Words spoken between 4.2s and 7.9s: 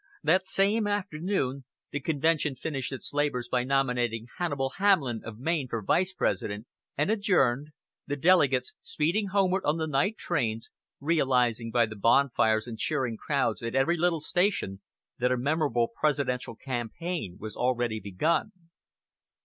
Hannibal Hamlin of Maine for Vice President, and adjourned